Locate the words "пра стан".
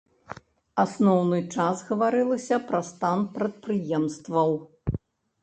2.71-3.19